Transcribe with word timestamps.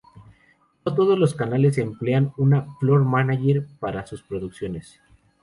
No 0.83 0.95
todos 0.95 1.19
los 1.19 1.35
canales 1.35 1.77
emplean 1.77 2.29
a 2.35 2.41
un 2.41 2.75
"floor 2.79 3.05
manager" 3.05 3.67
para 3.79 4.07
sus 4.07 4.23
producciones. 4.23 4.99